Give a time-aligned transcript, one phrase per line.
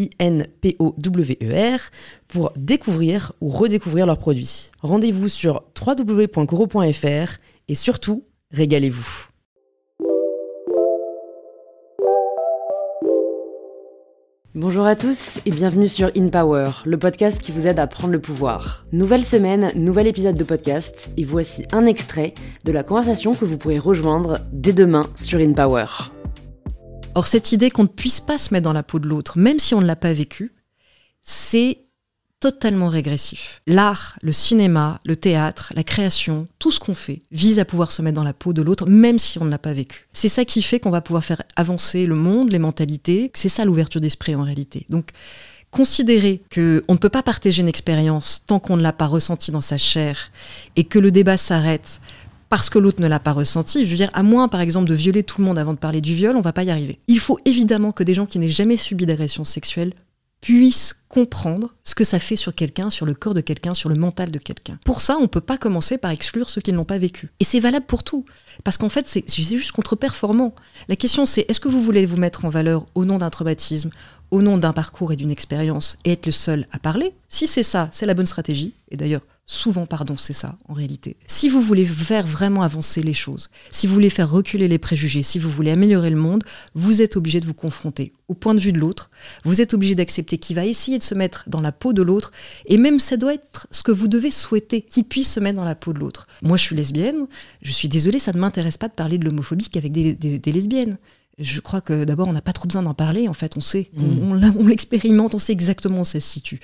[0.00, 1.80] I-N-P-O-W-E-R,
[2.28, 4.70] pour découvrir ou redécouvrir leurs produits.
[4.80, 9.30] Rendez-vous sur www.coro.fr et surtout, régalez-vous.
[14.56, 18.12] Bonjour à tous et bienvenue sur In Power, le podcast qui vous aide à prendre
[18.12, 18.84] le pouvoir.
[18.90, 22.34] Nouvelle semaine, nouvel épisode de podcast et voici un extrait
[22.64, 25.86] de la conversation que vous pourrez rejoindre dès demain sur In Power.
[27.14, 29.58] Or, cette idée qu'on ne puisse pas se mettre dans la peau de l'autre, même
[29.58, 30.52] si on ne l'a pas vécu,
[31.22, 31.78] c'est
[32.38, 33.60] totalement régressif.
[33.66, 38.00] L'art, le cinéma, le théâtre, la création, tout ce qu'on fait vise à pouvoir se
[38.00, 40.08] mettre dans la peau de l'autre, même si on ne l'a pas vécu.
[40.12, 43.30] C'est ça qui fait qu'on va pouvoir faire avancer le monde, les mentalités.
[43.34, 44.86] C'est ça l'ouverture d'esprit en réalité.
[44.88, 45.10] Donc,
[45.70, 49.50] considérer que on ne peut pas partager une expérience tant qu'on ne l'a pas ressentie
[49.50, 50.30] dans sa chair
[50.76, 52.00] et que le débat s'arrête
[52.50, 53.86] parce que l'autre ne l'a pas ressenti.
[53.86, 56.02] Je veux dire, à moins, par exemple, de violer tout le monde avant de parler
[56.02, 56.98] du viol, on va pas y arriver.
[57.06, 59.94] Il faut évidemment que des gens qui n'aient jamais subi d'agression sexuelle
[60.40, 63.94] puissent comprendre ce que ça fait sur quelqu'un, sur le corps de quelqu'un, sur le
[63.94, 64.78] mental de quelqu'un.
[64.84, 67.30] Pour ça, on peut pas commencer par exclure ceux qui ne l'ont pas vécu.
[67.40, 68.24] Et c'est valable pour tout.
[68.64, 70.54] Parce qu'en fait, c'est juste contre-performant.
[70.88, 73.90] La question, c'est est-ce que vous voulez vous mettre en valeur au nom d'un traumatisme,
[74.30, 77.12] au nom d'un parcours et d'une expérience, et être le seul à parler?
[77.28, 78.74] Si c'est ça, c'est la bonne stratégie.
[78.90, 79.22] Et d'ailleurs,
[79.52, 81.16] Souvent, pardon, c'est ça, en réalité.
[81.26, 85.24] Si vous voulez faire vraiment avancer les choses, si vous voulez faire reculer les préjugés,
[85.24, 86.44] si vous voulez améliorer le monde,
[86.76, 89.10] vous êtes obligé de vous confronter au point de vue de l'autre,
[89.44, 92.30] vous êtes obligé d'accepter qu'il va essayer de se mettre dans la peau de l'autre,
[92.66, 95.64] et même ça doit être ce que vous devez souhaiter, qu'il puisse se mettre dans
[95.64, 96.28] la peau de l'autre.
[96.42, 97.26] Moi, je suis lesbienne,
[97.60, 100.96] je suis désolée, ça ne m'intéresse pas de parler de l'homophobie qu'avec des, lesbiennes
[101.38, 103.90] je crois que d'abord, on n'a pas trop besoin d'en parler, en fait, on sait,
[103.96, 104.54] on, mm.
[104.58, 106.60] on l'expérimente, on sait exactement où ça se situe.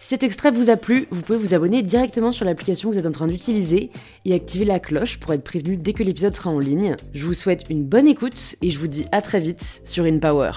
[0.00, 2.98] Si cet extrait vous a plu, vous pouvez vous abonner directement sur l'application que vous
[2.98, 3.90] êtes en train d'utiliser
[4.24, 6.96] et activer la cloche pour être prévenu dès que l'épisode sera en ligne.
[7.12, 10.52] Je vous souhaite une bonne écoute et je vous dis à très vite sur InPower.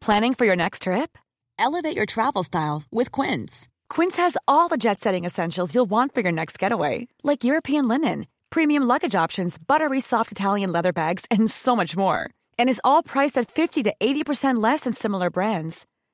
[0.00, 1.16] Planning for your next trip?
[1.58, 3.66] Elevate your travel style with Quince.
[3.88, 8.26] Quince has all the jet-setting essentials you'll want for your next getaway, like European linen,
[8.50, 12.28] premium luggage options, buttery soft Italian leather bags, and so much more.
[12.58, 15.86] And is all priced at 50 to 80% less than similar brands.